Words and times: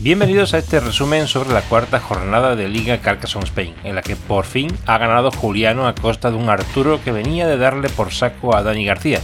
Bienvenidos 0.00 0.54
a 0.54 0.58
este 0.58 0.78
resumen 0.78 1.26
sobre 1.26 1.50
la 1.50 1.62
cuarta 1.62 1.98
jornada 1.98 2.54
de 2.54 2.68
Liga 2.68 2.98
Carcassonne 2.98 3.46
Spain, 3.46 3.74
en 3.82 3.96
la 3.96 4.02
que 4.02 4.14
por 4.14 4.44
fin 4.44 4.68
ha 4.86 4.96
ganado 4.96 5.32
Juliano 5.32 5.88
a 5.88 5.94
costa 5.96 6.30
de 6.30 6.36
un 6.36 6.48
Arturo 6.48 7.00
que 7.02 7.10
venía 7.10 7.48
de 7.48 7.56
darle 7.56 7.88
por 7.88 8.12
saco 8.12 8.54
a 8.54 8.62
Dani 8.62 8.84
García. 8.84 9.18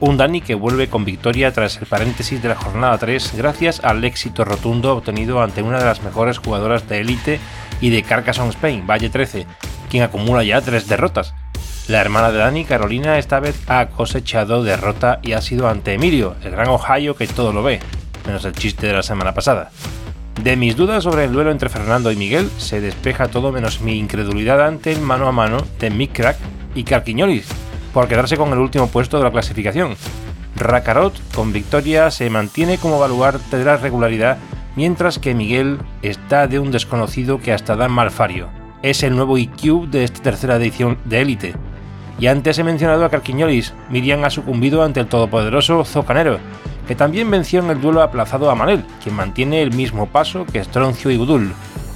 Un 0.00 0.16
Dani 0.16 0.40
que 0.40 0.54
vuelve 0.54 0.88
con 0.88 1.04
victoria 1.04 1.52
tras 1.52 1.76
el 1.76 1.84
paréntesis 1.84 2.42
de 2.42 2.48
la 2.48 2.54
jornada 2.54 2.96
3 2.96 3.34
gracias 3.36 3.84
al 3.84 4.02
éxito 4.02 4.46
rotundo 4.46 4.96
obtenido 4.96 5.42
ante 5.42 5.60
una 5.60 5.78
de 5.78 5.84
las 5.84 6.02
mejores 6.02 6.38
jugadoras 6.38 6.88
de 6.88 7.00
élite 7.00 7.38
y 7.82 7.90
de 7.90 8.02
Carcassonne 8.02 8.48
Spain, 8.48 8.86
Valle 8.86 9.10
13, 9.10 9.46
quien 9.90 10.04
acumula 10.04 10.42
ya 10.42 10.62
tres 10.62 10.88
derrotas. 10.88 11.34
La 11.86 12.00
hermana 12.00 12.32
de 12.32 12.38
Dani, 12.38 12.64
Carolina, 12.64 13.18
esta 13.18 13.40
vez 13.40 13.60
ha 13.66 13.88
cosechado 13.88 14.64
derrota 14.64 15.20
y 15.22 15.32
ha 15.32 15.42
sido 15.42 15.68
ante 15.68 15.92
Emilio, 15.92 16.34
el 16.42 16.52
gran 16.52 16.68
Ohio 16.68 17.14
que 17.14 17.26
todo 17.26 17.52
lo 17.52 17.62
ve, 17.62 17.80
menos 18.26 18.46
el 18.46 18.54
chiste 18.54 18.86
de 18.86 18.94
la 18.94 19.02
semana 19.02 19.34
pasada. 19.34 19.70
De 20.42 20.56
mis 20.56 20.76
dudas 20.76 21.04
sobre 21.04 21.24
el 21.24 21.32
duelo 21.32 21.50
entre 21.50 21.68
Fernando 21.68 22.10
y 22.10 22.16
Miguel 22.16 22.50
se 22.58 22.80
despeja 22.80 23.28
todo 23.28 23.52
menos 23.52 23.80
mi 23.80 23.98
incredulidad 23.98 24.66
ante 24.66 24.92
el 24.92 25.00
mano 25.00 25.28
a 25.28 25.32
mano 25.32 25.58
de 25.78 25.90
Mick 25.90 26.12
Crack 26.12 26.36
y 26.74 26.84
Carquiñolis 26.84 27.46
por 27.94 28.08
quedarse 28.08 28.36
con 28.36 28.52
el 28.52 28.58
último 28.58 28.88
puesto 28.88 29.16
de 29.16 29.24
la 29.24 29.30
clasificación. 29.30 29.94
Racarot 30.56 31.14
con 31.34 31.52
victoria 31.52 32.10
se 32.10 32.28
mantiene 32.28 32.78
como 32.78 32.98
baluarte 32.98 33.56
de 33.56 33.64
la 33.64 33.76
regularidad 33.76 34.38
mientras 34.76 35.18
que 35.18 35.34
Miguel 35.34 35.78
está 36.02 36.46
de 36.48 36.58
un 36.58 36.72
desconocido 36.72 37.38
que 37.38 37.52
hasta 37.52 37.76
da 37.76 37.88
malfario. 37.88 38.48
Es 38.82 39.02
el 39.02 39.16
nuevo 39.16 39.38
IQ 39.38 39.88
de 39.88 40.04
esta 40.04 40.22
tercera 40.22 40.56
edición 40.56 40.98
de 41.04 41.22
Élite. 41.22 41.54
Y 42.18 42.26
antes 42.26 42.58
he 42.58 42.64
mencionado 42.64 43.04
a 43.04 43.10
Carquiñolis, 43.10 43.72
Miriam 43.88 44.24
ha 44.24 44.30
sucumbido 44.30 44.82
ante 44.82 45.00
el 45.00 45.06
todopoderoso 45.06 45.84
Zocanero, 45.84 46.38
que 46.86 46.94
también 46.94 47.30
venció 47.30 47.60
en 47.60 47.70
el 47.70 47.80
duelo 47.80 48.02
aplazado 48.02 48.50
a 48.50 48.54
Manel, 48.54 48.84
quien 49.02 49.14
mantiene 49.14 49.62
el 49.62 49.72
mismo 49.72 50.06
paso 50.06 50.44
que 50.46 50.62
Stroncio 50.62 51.10
y 51.10 51.16
Gudul. 51.16 51.52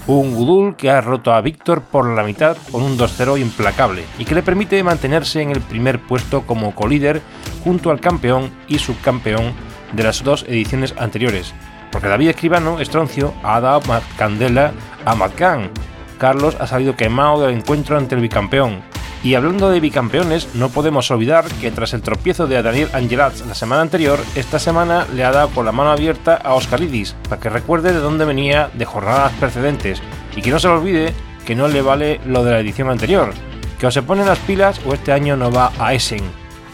Un 0.06 0.34
Gudul 0.34 0.74
que 0.74 0.90
ha 0.90 1.02
roto 1.02 1.32
a 1.32 1.40
Víctor 1.42 1.82
por 1.82 2.08
la 2.08 2.22
mitad 2.22 2.56
con 2.72 2.82
un 2.82 2.96
2-0 2.96 3.38
implacable 3.40 4.04
y 4.18 4.24
que 4.24 4.34
le 4.34 4.42
permite 4.42 4.82
mantenerse 4.82 5.42
en 5.42 5.50
el 5.50 5.60
primer 5.60 6.00
puesto 6.00 6.46
como 6.46 6.74
colíder 6.74 7.20
junto 7.62 7.90
al 7.90 8.00
campeón 8.00 8.50
y 8.68 8.78
subcampeón 8.78 9.52
de 9.92 10.02
las 10.02 10.24
dos 10.24 10.44
ediciones 10.48 10.94
anteriores. 10.98 11.52
Porque 11.92 12.08
David 12.08 12.30
Escribano, 12.30 12.82
Stroncio, 12.82 13.34
ha 13.42 13.60
dado 13.60 13.82
candela 14.16 14.72
a 15.04 15.14
Matcan. 15.14 15.70
Carlos 16.18 16.56
ha 16.58 16.66
salido 16.66 16.96
quemado 16.96 17.42
del 17.42 17.56
encuentro 17.56 17.96
ante 17.96 18.14
el 18.14 18.22
bicampeón 18.22 18.82
y 19.22 19.34
hablando 19.34 19.70
de 19.70 19.80
bicampeones, 19.80 20.54
no 20.54 20.68
podemos 20.68 21.10
olvidar 21.10 21.44
que 21.60 21.70
tras 21.70 21.92
el 21.92 22.02
tropiezo 22.02 22.46
de 22.46 22.62
Daniel 22.62 22.90
Angelats 22.92 23.44
la 23.46 23.54
semana 23.54 23.82
anterior, 23.82 24.20
esta 24.34 24.58
semana 24.58 25.06
le 25.14 25.24
ha 25.24 25.32
dado 25.32 25.48
con 25.48 25.64
la 25.64 25.72
mano 25.72 25.90
abierta 25.90 26.36
a 26.36 26.54
Oscaridis 26.54 27.16
para 27.28 27.40
que 27.40 27.48
recuerde 27.48 27.92
de 27.92 27.98
dónde 27.98 28.24
venía 28.24 28.70
de 28.74 28.84
jornadas 28.84 29.32
precedentes 29.40 30.00
y 30.36 30.42
que 30.42 30.50
no 30.50 30.58
se 30.58 30.68
le 30.68 30.74
olvide 30.74 31.14
que 31.48 31.54
no 31.54 31.66
le 31.66 31.80
vale 31.80 32.20
lo 32.26 32.44
de 32.44 32.52
la 32.52 32.60
edición 32.60 32.90
anterior, 32.90 33.32
que 33.78 33.86
o 33.86 33.90
se 33.90 34.02
ponen 34.02 34.26
las 34.26 34.38
pilas 34.40 34.78
o 34.84 34.92
este 34.92 35.12
año 35.12 35.34
no 35.34 35.50
va 35.50 35.72
a 35.78 35.94
Essen, 35.94 36.22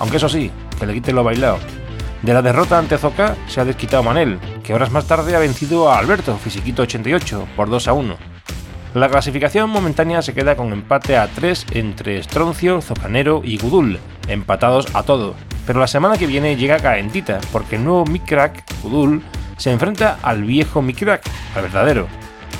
aunque 0.00 0.16
eso 0.16 0.28
sí, 0.28 0.50
que 0.78 0.84
le 0.84 0.94
quite 0.94 1.12
lo 1.12 1.22
bailado. 1.22 1.60
De 2.22 2.34
la 2.34 2.42
derrota 2.42 2.76
ante 2.76 2.98
Zoka 2.98 3.36
se 3.46 3.60
ha 3.60 3.64
desquitado 3.64 4.02
Manel, 4.02 4.40
que 4.64 4.74
horas 4.74 4.90
más 4.90 5.06
tarde 5.06 5.36
ha 5.36 5.38
vencido 5.38 5.90
a 5.90 5.98
Alberto, 5.98 6.36
Fisiquito 6.38 6.82
88, 6.82 7.46
por 7.54 7.70
2 7.70 7.86
a 7.86 7.92
1. 7.92 8.33
La 8.94 9.08
clasificación 9.08 9.70
momentánea 9.70 10.22
se 10.22 10.34
queda 10.34 10.54
con 10.54 10.72
empate 10.72 11.16
a 11.16 11.26
3 11.26 11.66
entre 11.72 12.22
Stroncio, 12.22 12.80
Zocanero 12.80 13.42
y 13.44 13.58
Gudul, 13.58 13.98
empatados 14.28 14.86
a 14.94 15.02
todo. 15.02 15.34
Pero 15.66 15.80
la 15.80 15.88
semana 15.88 16.16
que 16.16 16.28
viene 16.28 16.54
llega 16.54 16.78
calentita, 16.78 17.40
porque 17.50 17.74
el 17.74 17.82
nuevo 17.82 18.04
Mikrak, 18.04 18.62
Gudul, 18.84 19.20
se 19.56 19.72
enfrenta 19.72 20.20
al 20.22 20.44
viejo 20.44 20.80
Mikrak, 20.80 21.22
al 21.56 21.62
verdadero. 21.62 22.06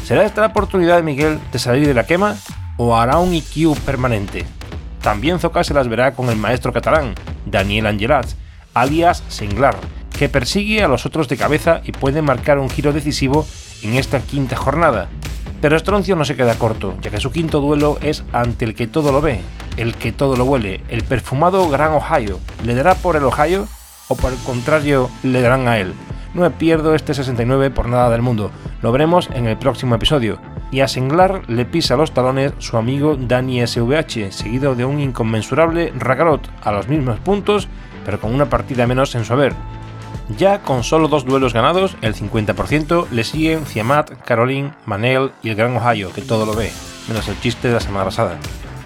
¿Será 0.05 0.25
esta 0.25 0.41
la 0.41 0.49
oportunidad 0.49 0.97
de 0.97 1.05
Miguel 1.05 1.39
de 1.53 1.59
salir 1.61 1.87
de 1.87 1.95
la 1.95 2.05
quema 2.05 2.35
o 2.79 2.97
hará 2.97 3.19
un 3.19 3.33
IQ 3.33 3.79
permanente? 3.87 4.45
También 5.03 5.39
Zoka 5.39 5.63
se 5.63 5.73
las 5.73 5.87
verá 5.87 6.15
con 6.15 6.31
el 6.31 6.37
maestro 6.37 6.73
catalán, 6.73 7.15
Daniel 7.47 7.87
Angelat, 7.87 8.27
alias 8.75 9.23
Senglar, 9.29 9.77
que 10.19 10.29
persigue 10.29 10.83
a 10.83 10.89
los 10.89 11.07
otros 11.07 11.29
de 11.29 11.37
cabeza 11.37 11.81
y 11.85 11.93
puede 11.93 12.23
marcar 12.23 12.59
un 12.59 12.71
giro 12.71 12.93
decisivo 12.93 13.47
en 13.83 13.95
esta 13.95 14.19
quinta 14.19 14.57
jornada, 14.57 15.09
pero 15.65 15.79
Stroncio 15.79 16.15
no 16.15 16.27
se 16.27 16.37
queda 16.37 16.59
corto, 16.59 16.95
ya 17.01 17.11
que 17.11 17.21
su 17.21 17.33
quinto 17.33 17.63
duelo 17.63 17.97
es 18.03 18.23
ante 18.35 18.67
el 18.67 18.75
que 18.75 18.87
todo 18.87 19.13
lo 19.13 19.23
ve, 19.23 19.41
el 19.79 19.95
que 19.95 20.13
todo 20.13 20.37
lo 20.37 20.45
huele, 20.45 20.83
el 20.91 21.05
perfumado 21.05 21.71
Gran 21.71 21.93
Ohio. 21.93 22.39
¿Le 22.67 22.75
dará 22.75 22.95
por 22.95 23.17
el 23.17 23.25
Ohio 23.25 23.67
o 24.09 24.15
por 24.15 24.35
el 24.35 24.39
contrario 24.41 25.09
le 25.23 25.41
darán 25.41 25.67
a 25.67 25.79
él? 25.79 25.95
No 26.35 26.43
me 26.43 26.51
pierdo 26.51 26.95
este 26.95 27.15
69 27.15 27.71
por 27.71 27.89
nada 27.89 28.11
del 28.11 28.21
mundo, 28.21 28.51
lo 28.83 28.93
veremos 28.93 29.31
en 29.33 29.47
el 29.47 29.57
próximo 29.57 29.95
episodio. 29.95 30.39
Y 30.71 30.81
a 30.81 30.87
Senglar 30.87 31.49
le 31.49 31.65
pisa 31.65 31.97
los 31.97 32.13
talones 32.13 32.53
su 32.59 32.77
amigo 32.77 33.17
Dani 33.17 33.67
SVH, 33.67 34.33
seguido 34.33 34.75
de 34.75 34.85
un 34.85 35.01
inconmensurable 35.01 35.95
Ragarot 35.97 36.47
a 36.63 36.73
los 36.73 36.89
mismos 36.89 37.21
puntos, 37.21 37.69
pero 38.05 38.21
con 38.21 38.35
una 38.35 38.51
partida 38.51 38.87
menos 38.87 39.15
en 39.15 39.25
su 39.25 39.33
haber. 39.33 39.55
Ya 40.29 40.63
con 40.63 40.85
solo 40.85 41.09
dos 41.09 41.25
duelos 41.27 41.53
ganados, 41.53 41.97
el 42.01 42.15
50%, 42.15 43.09
le 43.11 43.25
siguen 43.25 43.67
Ciamat, 43.67 44.11
Caroline, 44.25 44.73
Manel 44.87 45.33
y 45.43 45.51
el 45.51 45.57
Gran 45.57 45.77
Ohio, 45.77 46.13
que 46.13 46.23
todo 46.23 46.47
lo 46.47 46.55
ve, 46.55 46.73
menos 47.09 47.29
el 47.29 47.39
chiste 47.41 47.69
de 47.69 47.75
la 47.75 47.81
semana 47.81 48.07
pasada. 48.07 48.39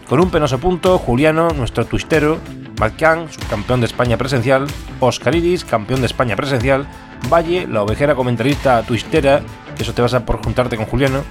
Con 0.08 0.20
un 0.20 0.30
penoso 0.30 0.58
punto, 0.58 0.98
Juliano, 0.98 1.48
nuestro 1.50 1.86
twistero, 1.86 2.38
Malcán, 2.80 3.30
subcampeón 3.30 3.80
de 3.80 3.86
España 3.86 4.16
presencial, 4.16 4.66
Oscaridis, 5.00 5.64
campeón 5.64 6.00
de 6.00 6.06
España 6.06 6.34
presencial, 6.34 6.88
Valle, 7.32 7.66
la 7.68 7.82
ovejera 7.82 8.14
comentarista 8.14 8.82
twistera, 8.82 9.42
que 9.76 9.82
eso 9.82 9.94
te 9.94 10.02
vas 10.02 10.14
a 10.14 10.24
por 10.24 10.42
juntarte 10.42 10.76
con 10.76 10.86
Juliano, 10.86 11.22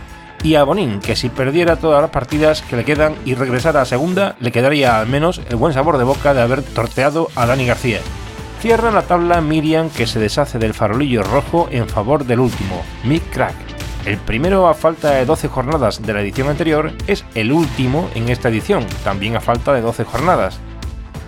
y 0.44 0.56
a 0.56 0.64
Bonín, 0.64 1.00
que 1.00 1.16
si 1.16 1.30
perdiera 1.30 1.78
todas 1.78 2.02
las 2.02 2.12
partidas 2.12 2.62
que 2.62 2.76
le 2.78 2.86
quedan 2.86 3.16
y 3.26 3.34
regresara 3.34 3.82
a 3.82 3.86
segunda, 3.86 4.36
le 4.40 4.52
quedaría 4.52 5.00
al 5.00 5.08
menos 5.08 5.42
el 5.50 5.56
buen 5.56 5.74
sabor 5.74 5.98
de 5.98 6.04
boca 6.04 6.34
de 6.34 6.42
haber 6.42 6.62
torteado 6.62 7.30
a 7.36 7.46
Dani 7.46 7.66
García. 7.66 8.00
Cierra 8.60 8.90
la 8.90 9.04
tabla 9.04 9.40
Miriam 9.40 9.92
que 9.92 10.08
se 10.08 10.20
deshace 10.20 10.58
del 10.58 10.74
farolillo 10.74 11.22
rojo 11.22 11.68
en 11.72 11.88
favor 11.88 12.26
del 12.26 12.40
último, 12.40 12.82
Mick 13.04 13.30
Crack. 13.30 13.54
El 14.04 14.18
primero 14.18 14.68
a 14.68 14.74
falta 14.74 15.12
de 15.12 15.26
12 15.26 15.48
jornadas 15.48 16.02
de 16.02 16.12
la 16.12 16.22
edición 16.22 16.50
anterior 16.50 16.92
es 17.06 17.24
el 17.36 17.52
último 17.52 18.10
en 18.16 18.30
esta 18.30 18.50
edición, 18.50 18.88
también 19.04 19.36
a 19.36 19.42
falta 19.42 19.74
de 19.74 19.82
12 19.82 20.06
jornadas. 20.06 20.60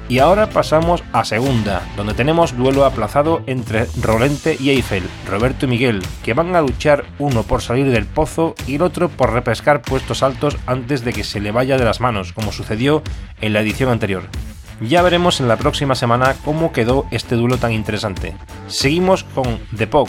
Y 0.08 0.18
ahora 0.18 0.50
pasamos 0.50 1.04
a 1.14 1.24
segunda, 1.24 1.84
donde 1.96 2.16
tenemos 2.16 2.58
duelo 2.58 2.84
aplazado 2.84 3.44
entre 3.46 3.86
Rolente 4.02 4.58
y 4.60 4.72
Eiffel, 4.72 5.04
Roberto 5.28 5.68
y 5.68 5.70
Miguel, 5.70 6.02
que 6.24 6.34
van 6.34 6.56
a 6.56 6.62
luchar 6.62 7.06
uno 7.20 7.44
por 7.44 7.62
salir 7.62 7.92
del 7.92 8.08
pozo 8.08 8.56
y 8.66 8.76
el 8.76 8.82
otro 8.82 9.08
por 9.10 9.34
repescar 9.34 9.84
puestos 9.84 10.24
altos 10.24 10.58
antes 10.66 11.06
de 11.06 11.14
que 11.14 11.24
se 11.24 11.40
le 11.40 11.52
vaya 11.52 11.78
de 11.78 11.86
las 11.86 12.02
manos, 12.02 12.34
como 12.34 12.52
sucedió 12.52 13.04
en 13.40 13.54
la 13.54 13.62
edición 13.62 13.92
anterior. 13.92 14.24
Ya 14.82 15.02
veremos 15.02 15.42
en 15.42 15.48
la 15.48 15.58
próxima 15.58 15.94
semana 15.94 16.36
cómo 16.46 16.72
quedó 16.72 17.06
este 17.12 17.36
duelo 17.36 17.58
tan 17.58 17.74
interesante. 17.74 18.36
Seguimos 18.68 19.24
con 19.24 19.60
The 19.76 19.88
Pog. 19.88 20.08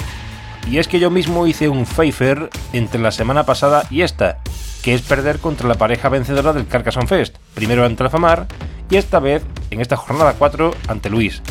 Y 0.71 0.79
es 0.79 0.87
que 0.87 1.01
yo 1.01 1.11
mismo 1.11 1.47
hice 1.47 1.69
un 1.69 1.87
Pfeiffer 1.87 2.51
entre 2.73 3.01
la 3.01 3.11
semana 3.11 3.45
pasada 3.45 3.85
y 3.91 4.03
esta, 4.03 4.39
que 4.83 4.95
es 4.95 5.03
perder 5.03 5.39
contra 5.39 5.69
la 5.69 5.75
pareja 5.75 6.09
vencedora 6.09 6.53
del 6.53 6.69
Carcassonne 6.69 7.09
Fest, 7.09 7.37
primero 7.55 7.85
ante 7.85 8.05
Alfamar 8.05 8.47
y 8.91 8.97
esta 8.97 9.19
vez, 9.19 9.45
en 9.71 9.81
esta 9.81 9.97
jornada 9.97 10.35
4, 10.39 10.75
ante 10.89 11.11
Luis. 11.11 11.43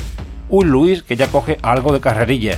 Un 0.49 0.69
Luis 0.69 1.03
que 1.03 1.15
ya 1.15 1.27
coge 1.27 1.57
algo 1.61 1.91
de 1.91 2.01
carrerilla. 2.01 2.57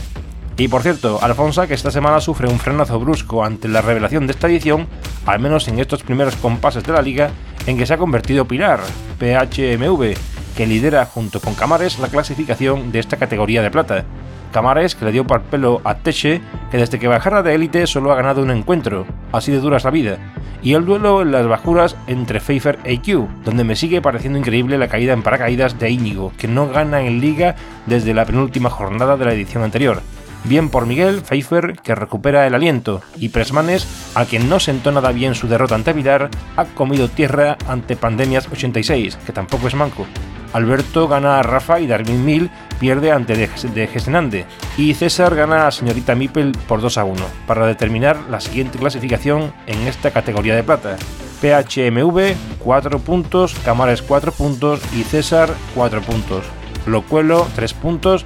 Y 0.57 0.67
por 0.67 0.83
cierto, 0.83 1.19
Alfonso 1.21 1.67
que 1.67 1.73
esta 1.73 1.89
semana 1.89 2.21
sufre 2.21 2.47
un 2.47 2.59
frenazo 2.59 2.99
brusco 2.99 3.43
ante 3.43 3.67
la 3.67 3.81
revelación 3.81 4.27
de 4.27 4.33
esta 4.33 4.47
edición, 4.47 4.87
al 5.25 5.39
menos 5.39 5.67
en 5.67 5.79
estos 5.79 6.03
primeros 6.03 6.35
compases 6.35 6.83
de 6.83 6.93
la 6.93 7.01
liga, 7.01 7.31
en 7.65 7.77
que 7.77 7.85
se 7.85 7.93
ha 7.93 7.97
convertido 7.97 8.45
Pilar, 8.45 8.79
PHMV, 9.19 10.15
que 10.61 10.67
lidera 10.67 11.07
junto 11.07 11.39
con 11.39 11.55
Camares 11.55 11.97
la 11.97 12.07
clasificación 12.07 12.91
de 12.91 12.99
esta 12.99 13.17
categoría 13.17 13.63
de 13.63 13.71
plata. 13.71 14.05
Camares 14.53 14.93
que 14.93 15.05
le 15.05 15.11
dio 15.11 15.25
por 15.25 15.41
pelo 15.41 15.81
a 15.83 15.95
Teche, 15.95 16.39
que 16.69 16.77
desde 16.77 16.99
que 16.99 17.07
bajara 17.07 17.41
de 17.41 17.55
élite 17.55 17.87
solo 17.87 18.11
ha 18.11 18.15
ganado 18.15 18.43
un 18.43 18.51
encuentro, 18.51 19.07
así 19.31 19.51
de 19.51 19.59
dura 19.59 19.77
es 19.77 19.85
la 19.85 19.89
vida, 19.89 20.19
y 20.61 20.75
el 20.75 20.85
duelo 20.85 21.23
en 21.23 21.31
las 21.31 21.47
bajuras 21.47 21.95
entre 22.05 22.39
Pfeiffer 22.39 22.77
e 22.83 22.93
IQ, 22.93 23.27
donde 23.43 23.63
me 23.63 23.75
sigue 23.75 24.03
pareciendo 24.03 24.37
increíble 24.37 24.77
la 24.77 24.87
caída 24.87 25.13
en 25.13 25.23
paracaídas 25.23 25.79
de 25.79 25.89
Íñigo, 25.89 26.31
que 26.37 26.47
no 26.47 26.69
gana 26.69 27.01
en 27.01 27.21
liga 27.21 27.55
desde 27.87 28.13
la 28.13 28.25
penúltima 28.25 28.69
jornada 28.69 29.17
de 29.17 29.25
la 29.25 29.33
edición 29.33 29.63
anterior. 29.63 30.03
Bien 30.43 30.69
por 30.69 30.85
Miguel 30.85 31.23
Pfeiffer, 31.23 31.73
que 31.81 31.95
recupera 31.95 32.45
el 32.45 32.53
aliento, 32.53 33.01
y 33.17 33.29
Presmanes, 33.29 33.87
a 34.13 34.25
quien 34.25 34.47
no 34.47 34.59
sentó 34.59 34.91
nada 34.91 35.11
bien 35.11 35.33
su 35.33 35.47
derrota 35.47 35.73
ante 35.73 35.93
Vidar, 35.93 36.29
ha 36.55 36.65
comido 36.65 37.09
tierra 37.09 37.57
ante 37.67 37.95
Pandemias 37.95 38.47
86, 38.51 39.17
que 39.25 39.33
tampoco 39.33 39.67
es 39.67 39.73
manco. 39.73 40.05
Alberto 40.53 41.07
gana 41.07 41.39
a 41.39 41.43
Rafa 41.43 41.79
y 41.79 41.87
Darwin 41.87 42.25
Mill 42.25 42.49
pierde 42.79 43.11
ante 43.11 43.35
de 43.35 43.87
Gesenande. 43.87 44.45
Y 44.77 44.93
César 44.93 45.35
gana 45.35 45.67
a 45.67 45.71
Señorita 45.71 46.15
Mipel 46.15 46.51
por 46.67 46.81
2 46.81 46.97
a 46.97 47.03
1, 47.03 47.23
para 47.47 47.67
determinar 47.67 48.17
la 48.29 48.41
siguiente 48.41 48.77
clasificación 48.77 49.53
en 49.67 49.87
esta 49.87 50.11
categoría 50.11 50.55
de 50.55 50.63
plata. 50.63 50.97
PHMV 51.41 52.35
4 52.59 52.99
puntos, 52.99 53.55
Camares 53.65 54.01
4 54.01 54.31
puntos 54.31 54.81
y 54.95 55.03
César 55.03 55.49
4 55.75 56.01
puntos. 56.01 56.45
Locuelo 56.85 57.47
3 57.55 57.73
puntos, 57.73 58.25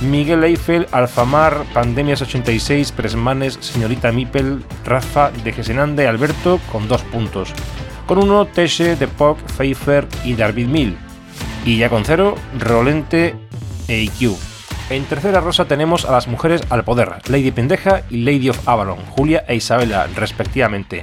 Miguel 0.00 0.44
Eiffel, 0.44 0.86
Alfamar, 0.92 1.64
Pandemias 1.72 2.22
86, 2.22 2.92
Presmanes, 2.92 3.58
Señorita 3.60 4.12
Mipel, 4.12 4.64
Rafa 4.84 5.30
de 5.30 5.52
Gesenande, 5.52 6.06
Alberto 6.06 6.60
con 6.70 6.88
2 6.88 7.02
puntos. 7.04 7.52
Con 8.06 8.18
uno 8.18 8.46
Teshe, 8.46 8.96
Depok, 8.96 9.38
Pfeiffer 9.38 10.06
y 10.24 10.34
David 10.34 10.66
Mill. 10.66 10.98
Y 11.66 11.78
ya 11.78 11.90
con 11.90 12.04
cero, 12.04 12.36
Rolente 12.60 13.34
e 13.88 14.00
IQ. 14.00 14.36
En 14.88 15.04
tercera 15.06 15.40
rosa 15.40 15.64
tenemos 15.64 16.04
a 16.04 16.12
las 16.12 16.28
mujeres 16.28 16.62
al 16.70 16.84
poder, 16.84 17.10
Lady 17.26 17.50
Pendeja 17.50 18.02
y 18.08 18.18
Lady 18.18 18.50
of 18.50 18.68
Avalon, 18.68 19.04
Julia 19.10 19.44
e 19.48 19.56
Isabela, 19.56 20.06
respectivamente. 20.14 21.02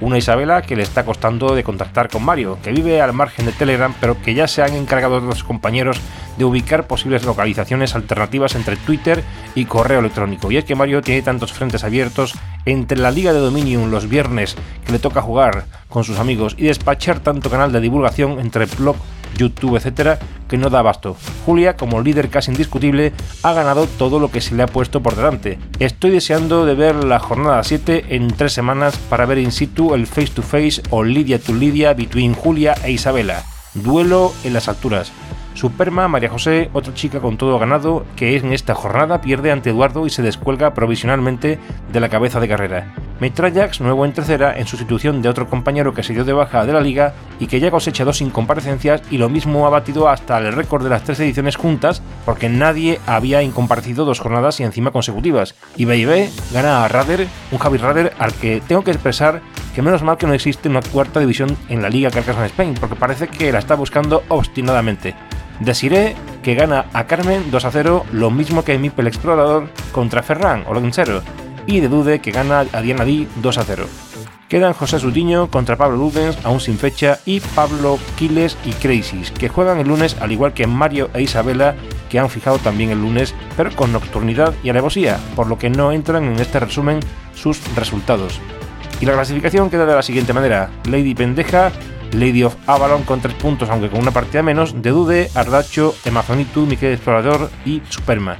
Una 0.00 0.16
Isabela 0.16 0.62
que 0.62 0.76
le 0.76 0.84
está 0.84 1.04
costando 1.04 1.56
de 1.56 1.64
contactar 1.64 2.08
con 2.08 2.24
Mario, 2.24 2.58
que 2.62 2.70
vive 2.70 3.00
al 3.00 3.12
margen 3.12 3.46
de 3.46 3.52
Telegram, 3.52 3.92
pero 4.00 4.22
que 4.22 4.34
ya 4.34 4.46
se 4.46 4.62
han 4.62 4.74
encargado 4.74 5.18
los 5.18 5.42
compañeros 5.42 6.00
de 6.38 6.44
ubicar 6.44 6.86
posibles 6.86 7.24
localizaciones 7.24 7.96
alternativas 7.96 8.54
entre 8.54 8.76
Twitter 8.76 9.24
y 9.56 9.64
correo 9.64 9.98
electrónico. 9.98 10.52
Y 10.52 10.58
es 10.58 10.64
que 10.64 10.76
Mario 10.76 11.02
tiene 11.02 11.22
tantos 11.22 11.52
frentes 11.52 11.82
abiertos 11.82 12.34
entre 12.66 12.98
la 12.98 13.10
Liga 13.10 13.32
de 13.32 13.40
Dominion 13.40 13.90
los 13.90 14.08
viernes 14.08 14.54
que 14.86 14.92
le 14.92 15.00
toca 15.00 15.22
jugar 15.22 15.64
con 15.88 16.04
sus 16.04 16.20
amigos 16.20 16.54
y 16.56 16.66
despachar 16.66 17.18
tanto 17.18 17.50
canal 17.50 17.72
de 17.72 17.80
divulgación 17.80 18.38
entre 18.38 18.66
blog 18.66 18.96
YouTube, 19.34 19.76
etcétera, 19.76 20.18
que 20.48 20.56
no 20.56 20.70
da 20.70 20.80
abasto. 20.80 21.16
Julia, 21.44 21.76
como 21.76 22.00
líder 22.00 22.28
casi 22.28 22.50
indiscutible, 22.50 23.12
ha 23.42 23.52
ganado 23.52 23.86
todo 23.86 24.18
lo 24.18 24.30
que 24.30 24.40
se 24.40 24.54
le 24.54 24.62
ha 24.62 24.66
puesto 24.66 25.02
por 25.02 25.16
delante. 25.16 25.58
Estoy 25.78 26.10
deseando 26.10 26.66
de 26.66 26.74
ver 26.74 27.04
la 27.04 27.18
jornada 27.18 27.62
7 27.62 28.06
en 28.10 28.28
tres 28.28 28.52
semanas 28.52 28.96
para 28.96 29.26
ver 29.26 29.38
in 29.38 29.52
situ 29.52 29.94
el 29.94 30.06
face 30.06 30.28
to 30.28 30.42
face 30.42 30.82
o 30.90 31.02
Lidia 31.02 31.38
to 31.38 31.52
Lidia 31.52 31.94
between 31.94 32.34
Julia 32.34 32.74
e 32.84 32.92
Isabela. 32.92 33.44
Duelo 33.74 34.32
en 34.44 34.52
las 34.52 34.68
alturas. 34.68 35.12
Superma, 35.54 36.08
María 36.08 36.30
José, 36.30 36.68
otra 36.72 36.94
chica 36.94 37.20
con 37.20 37.38
todo 37.38 37.58
ganado, 37.58 38.04
que 38.16 38.36
en 38.36 38.52
esta 38.52 38.74
jornada 38.74 39.20
pierde 39.20 39.52
ante 39.52 39.70
Eduardo 39.70 40.04
y 40.06 40.10
se 40.10 40.22
descuelga 40.22 40.74
provisionalmente 40.74 41.58
de 41.92 42.00
la 42.00 42.08
cabeza 42.08 42.40
de 42.40 42.48
carrera. 42.48 42.94
Metrallax, 43.24 43.80
nuevo 43.80 44.04
en 44.04 44.12
tercera, 44.12 44.54
en 44.54 44.66
sustitución 44.66 45.22
de 45.22 45.30
otro 45.30 45.48
compañero 45.48 45.94
que 45.94 46.02
se 46.02 46.12
dio 46.12 46.26
de 46.26 46.34
baja 46.34 46.66
de 46.66 46.74
la 46.74 46.82
liga 46.82 47.14
y 47.40 47.46
que 47.46 47.58
ya 47.58 47.70
cosecha 47.70 48.04
dos 48.04 48.20
incomparecencias 48.20 49.00
y 49.10 49.16
lo 49.16 49.30
mismo 49.30 49.66
ha 49.66 49.70
batido 49.70 50.10
hasta 50.10 50.36
el 50.36 50.52
récord 50.52 50.84
de 50.84 50.90
las 50.90 51.04
tres 51.04 51.20
ediciones 51.20 51.56
juntas 51.56 52.02
porque 52.26 52.50
nadie 52.50 53.00
había 53.06 53.42
incomparecido 53.42 54.04
dos 54.04 54.20
jornadas 54.20 54.60
y 54.60 54.64
encima 54.64 54.90
consecutivas. 54.90 55.54
Y 55.74 55.86
B&B 55.86 56.28
gana 56.52 56.84
a 56.84 56.88
Rader, 56.88 57.26
un 57.50 57.56
Javi 57.56 57.78
Rader 57.78 58.12
al 58.18 58.34
que 58.34 58.60
tengo 58.68 58.84
que 58.84 58.90
expresar 58.90 59.40
que 59.74 59.80
menos 59.80 60.02
mal 60.02 60.18
que 60.18 60.26
no 60.26 60.34
existe 60.34 60.68
una 60.68 60.82
cuarta 60.82 61.18
división 61.18 61.56
en 61.70 61.80
la 61.80 61.88
liga 61.88 62.10
Carcassonne 62.10 62.48
Spain 62.48 62.74
porque 62.78 62.94
parece 62.94 63.28
que 63.28 63.50
la 63.52 63.58
está 63.58 63.74
buscando 63.74 64.22
obstinadamente. 64.28 65.14
Desiré 65.60 66.14
que 66.42 66.54
gana 66.54 66.84
a 66.92 67.06
Carmen 67.06 67.50
2 67.50 67.64
a 67.64 67.70
0, 67.70 68.04
lo 68.12 68.30
mismo 68.30 68.64
que 68.64 68.76
Mipel 68.76 69.06
Explorador 69.06 69.70
contra 69.92 70.22
Ferran 70.22 70.64
o 70.66 70.74
Lorenzo 70.74 71.22
y 71.66 71.80
de 71.80 71.88
Dude 71.88 72.20
que 72.20 72.30
gana 72.30 72.60
a 72.72 72.80
Diana 72.80 73.04
Di 73.04 73.28
2 73.36 73.58
a 73.58 73.64
0. 73.64 73.86
Quedan 74.48 74.74
José 74.74 74.98
Sutiño 74.98 75.50
contra 75.50 75.76
Pablo 75.76 75.96
Ludens, 75.96 76.38
aún 76.44 76.60
sin 76.60 76.78
fecha, 76.78 77.18
y 77.24 77.40
Pablo 77.40 77.98
Quiles 78.16 78.56
y 78.64 78.70
Crazies, 78.70 79.30
que 79.30 79.48
juegan 79.48 79.78
el 79.78 79.88
lunes 79.88 80.16
al 80.20 80.32
igual 80.32 80.52
que 80.52 80.66
Mario 80.66 81.10
e 81.14 81.22
Isabela, 81.22 81.74
que 82.10 82.18
han 82.18 82.30
fijado 82.30 82.58
también 82.58 82.90
el 82.90 83.00
lunes, 83.00 83.34
pero 83.56 83.74
con 83.74 83.92
nocturnidad 83.92 84.54
y 84.62 84.68
alevosía, 84.68 85.18
por 85.34 85.48
lo 85.48 85.58
que 85.58 85.70
no 85.70 85.92
entran 85.92 86.24
en 86.24 86.38
este 86.38 86.60
resumen 86.60 87.00
sus 87.34 87.58
resultados. 87.74 88.38
Y 89.00 89.06
la 89.06 89.14
clasificación 89.14 89.70
queda 89.70 89.86
de 89.86 89.94
la 89.94 90.02
siguiente 90.02 90.32
manera: 90.32 90.70
Lady 90.84 91.14
Pendeja, 91.14 91.72
Lady 92.12 92.44
of 92.44 92.54
Avalon 92.66 93.02
con 93.02 93.20
3 93.20 93.34
puntos, 93.34 93.70
aunque 93.70 93.90
con 93.90 94.00
una 94.00 94.12
partida 94.12 94.42
menos, 94.42 94.80
de 94.82 94.90
Dude, 94.90 95.30
Ardacho, 95.34 95.96
Amazonitu, 96.06 96.66
Miquel 96.66 96.92
Explorador 96.92 97.50
y 97.64 97.82
Superma. 97.88 98.36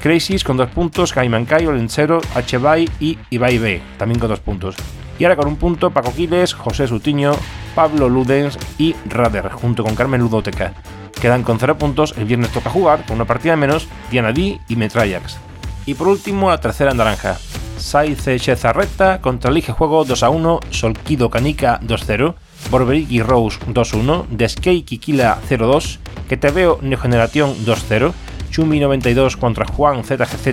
Crazies 0.00 0.44
con 0.44 0.56
2 0.56 0.70
puntos, 0.70 1.12
Cayman 1.12 1.44
Kai, 1.44 1.66
Olencero, 1.66 2.20
Hbai 2.34 2.88
y 3.00 3.18
Ibai 3.28 3.58
B, 3.58 3.82
también 3.98 4.18
con 4.18 4.30
2 4.30 4.40
puntos. 4.40 4.74
Y 5.18 5.24
ahora 5.24 5.36
con 5.36 5.46
un 5.46 5.56
punto, 5.56 5.90
Paco 5.90 6.14
Quiles, 6.14 6.54
José 6.54 6.86
Sutiño, 6.86 7.32
Pablo 7.74 8.08
Ludens 8.08 8.58
y 8.78 8.96
Rader, 9.04 9.50
junto 9.50 9.84
con 9.84 9.94
Carmen 9.94 10.22
Ludoteca. 10.22 10.72
Quedan 11.20 11.42
con 11.42 11.58
0 11.58 11.76
puntos, 11.76 12.14
el 12.16 12.24
viernes 12.24 12.50
toca 12.50 12.70
jugar, 12.70 13.04
con 13.04 13.16
una 13.16 13.26
partida 13.26 13.56
menos, 13.56 13.88
Diana 14.10 14.32
D 14.32 14.58
y 14.66 14.76
Metrayax. 14.76 15.36
Y 15.84 15.92
por 15.92 16.08
último, 16.08 16.48
la 16.48 16.60
tercera 16.60 16.94
naranja. 16.94 17.36
Saize 17.76 18.38
Chezarreta 18.40 19.20
contra 19.20 19.50
Lige 19.50 19.72
Juego 19.72 20.04
2 20.04 20.22
a 20.22 20.30
1, 20.30 20.60
Solquido 20.70 21.28
Canica 21.28 21.78
2-0, 21.80 22.34
y 23.08 23.22
Rose 23.22 23.58
2-1, 23.66 24.26
Deskei 24.28 24.82
Kikila 24.82 25.38
0-2, 25.48 25.98
Que 26.28 26.36
Te 26.38 26.50
Veo 26.50 26.78
Neogeneración 26.80 27.54
2-0, 27.66 28.12
Chumi92 28.50 29.36
contra 29.36 29.66
Juan 29.66 30.04
ZGZ 30.04 30.46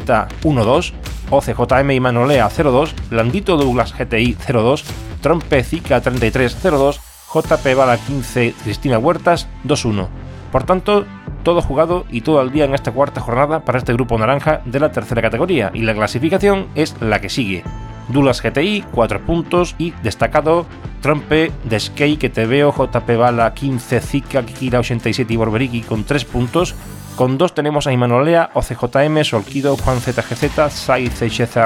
1-2, 0.43 0.93
OCJM 1.29 1.91
y 1.91 1.99
Manolea 1.99 2.49
0-2, 2.49 2.93
Blandito 3.09 3.57
Douglas 3.57 3.93
GTI 3.93 4.35
0-2, 4.35 4.83
Trompe 5.21 5.63
Zika 5.63 6.01
33 6.01 6.63
0-2, 6.63 6.99
JP 7.33 7.75
Bala 7.75 7.97
15 7.97 8.53
Cristina 8.63 8.99
Huertas 8.99 9.47
2-1. 9.65 10.07
Por 10.51 10.63
tanto, 10.63 11.05
todo 11.43 11.61
jugado 11.61 12.05
y 12.09 12.21
todo 12.21 12.39
al 12.39 12.51
día 12.51 12.65
en 12.65 12.73
esta 12.73 12.91
cuarta 12.91 13.21
jornada 13.21 13.61
para 13.61 13.77
este 13.77 13.93
grupo 13.93 14.17
naranja 14.17 14.61
de 14.65 14.79
la 14.79 14.91
tercera 14.91 15.21
categoría 15.21 15.71
y 15.73 15.81
la 15.81 15.93
clasificación 15.93 16.67
es 16.75 16.95
la 17.01 17.19
que 17.19 17.29
sigue. 17.29 17.63
Dulas 18.09 18.41
GTI 18.41 18.85
4 18.91 19.25
puntos 19.25 19.75
y 19.77 19.91
destacado 20.03 20.65
Trompe, 21.01 21.51
Deskey 21.65 22.17
que 22.17 22.29
te 22.29 22.45
veo, 22.45 22.73
JP 22.73 23.17
Bala 23.17 23.53
15, 23.53 23.99
Zika, 23.99 24.45
Kikira 24.45 24.79
87 24.79 25.33
y 25.33 25.37
Borberiki 25.37 25.81
con 25.81 26.05
3 26.05 26.25
puntos, 26.25 26.75
con 27.17 27.39
dos 27.39 27.55
tenemos 27.55 27.87
a 27.87 27.91
Imanolea, 27.91 28.51
OCJM, 28.53 29.23
Solquido, 29.23 29.75
Juan 29.75 29.99
ZGZ, 29.99 30.71
Sai 30.71 31.09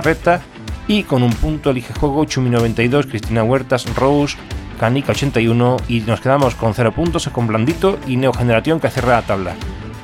Reta 0.02 0.42
y 0.88 1.04
con 1.04 1.24
un 1.24 1.34
punto 1.34 1.72
elige 1.72 1.94
juego 1.94 2.24
Chumi92, 2.24 3.10
Cristina 3.10 3.44
Huertas, 3.44 3.94
Rose, 3.94 4.38
Canica 4.80 5.12
81 5.12 5.78
y 5.90 6.00
nos 6.00 6.22
quedamos 6.22 6.56
con 6.56 6.74
0 6.74 6.94
puntos 6.94 7.28
con 7.28 7.48
Blandito 7.48 8.00
y 8.08 8.16
Neogeneración 8.16 8.80
que 8.80 8.90
cierra 8.90 9.16
la 9.16 9.22
tabla. 9.24 9.56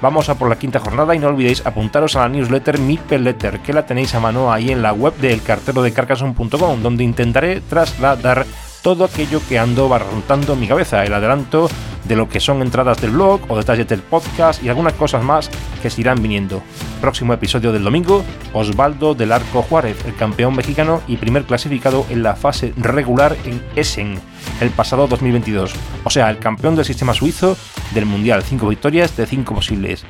Vamos 0.02 0.28
a 0.28 0.38
por 0.38 0.50
la 0.50 0.60
quinta 0.60 0.80
jornada 0.80 1.16
y 1.16 1.20
no 1.20 1.30
olvidéis 1.30 1.66
apuntaros 1.66 2.18
a 2.18 2.24
la 2.24 2.30
newsletter 2.30 2.78
Mipel 2.78 3.24
Letter, 3.24 3.62
que 3.62 3.72
la 3.72 3.86
tenéis 3.86 4.14
a 4.16 4.20
mano 4.20 4.52
ahí 4.52 4.72
en 4.72 4.82
la 4.82 4.92
web 4.92 5.16
del 5.16 5.42
cartero 5.42 5.82
de 5.82 5.94
Carcassonne.com, 5.94 6.84
donde 6.84 7.06
intentaré 7.06 7.62
trasladar 7.62 8.46
todo 8.82 9.06
aquello 9.06 9.42
que 9.48 9.58
ando 9.58 9.88
barruntando 9.88 10.54
en 10.54 10.60
mi 10.60 10.68
cabeza, 10.68 11.06
el 11.06 11.14
adelanto 11.14 11.70
de 12.08 12.16
lo 12.16 12.30
que 12.30 12.40
son 12.40 12.62
entradas 12.62 13.02
del 13.02 13.12
blog 13.12 13.42
o 13.50 13.58
detalles 13.58 13.88
del 13.88 14.02
podcast 14.02 14.64
y 14.64 14.70
algunas 14.70 14.94
cosas 14.94 15.24
más 15.24 15.50
que 15.82 15.90
se 15.90 16.02
irán 16.02 16.22
viniendo. 16.22 16.62
Próximo 17.02 17.34
episodio 17.34 17.72
del 17.72 17.84
domingo, 17.84 18.24
Osvaldo 18.54 19.14
del 19.14 19.32
Arco 19.32 19.62
Juárez, 19.62 19.98
el 20.06 20.16
campeón 20.16 20.56
mexicano 20.56 21.02
y 21.08 21.18
primer 21.18 21.44
clasificado 21.44 22.06
en 22.10 22.24
la 22.24 22.36
fase 22.36 22.74
regular 22.78 23.36
en 23.46 23.62
Essen 23.76 24.20
el 24.62 24.70
pasado 24.70 25.08
2022. 25.08 25.74
O 26.04 26.10
sea, 26.10 26.30
el 26.30 26.40
campeón 26.40 26.76
del 26.76 26.86
sistema 26.86 27.14
suizo 27.14 27.58
del 27.94 28.06
Mundial, 28.06 28.44
5 28.44 28.68
victorias 28.68 29.16
de 29.18 29.26
5 29.26 29.56
posibles. 29.56 30.06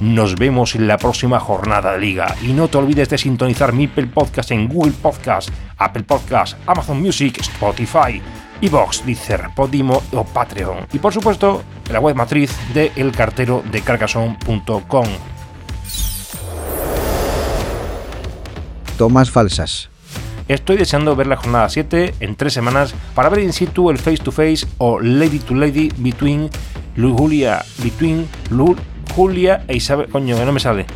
Nos 0.00 0.36
vemos 0.36 0.76
en 0.76 0.86
la 0.86 0.96
próxima 0.96 1.40
jornada 1.40 1.92
de 1.94 2.00
liga 2.00 2.36
y 2.42 2.52
no 2.52 2.68
te 2.68 2.78
olvides 2.78 3.08
de 3.08 3.18
sintonizar 3.18 3.72
Mipel 3.72 4.08
Podcast 4.08 4.52
en 4.52 4.68
Google 4.68 4.92
Podcast, 4.92 5.50
Apple 5.76 6.04
Podcast, 6.04 6.56
Amazon 6.66 7.02
Music, 7.02 7.38
Spotify, 7.40 8.22
Evox, 8.60 9.04
Deezer, 9.04 9.50
Podimo 9.54 10.02
o 10.12 10.24
Patreon. 10.24 10.86
Y 10.92 10.98
por 10.98 11.12
supuesto, 11.12 11.62
la 11.90 12.00
web 12.00 12.16
matriz 12.16 12.52
de 12.74 12.92
El 12.96 13.12
Cartero 13.12 13.62
de 13.70 13.80
Carcassonne.com. 13.80 15.06
Tomas 18.96 19.30
falsas. 19.30 19.90
Estoy 20.48 20.78
deseando 20.78 21.14
ver 21.14 21.26
la 21.26 21.36
jornada 21.36 21.68
7 21.68 22.14
en 22.20 22.34
3 22.34 22.52
semanas 22.52 22.94
para 23.14 23.28
ver 23.28 23.40
in 23.40 23.52
situ 23.52 23.90
el 23.90 23.98
face 23.98 24.16
to 24.16 24.32
face 24.32 24.66
o 24.78 24.98
lady 24.98 25.38
to 25.38 25.54
lady 25.54 25.92
between 25.98 26.48
Julia, 26.96 27.64
between 27.82 28.26
Julia 29.14 29.64
e 29.68 29.76
Isabel. 29.76 30.08
Coño, 30.08 30.36
que 30.36 30.44
no 30.44 30.52
me 30.52 30.60
sale. 30.60 30.86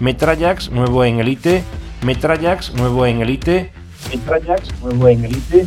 Metrallax, 0.00 0.70
nuevo 0.70 1.04
en 1.04 1.20
Elite. 1.20 1.62
Metrallax, 2.02 2.74
nuevo 2.74 3.06
en 3.06 3.22
Elite. 3.22 3.70
Metrallax, 4.10 4.80
nuevo 4.82 5.08
en 5.08 5.24
Elite. 5.24 5.66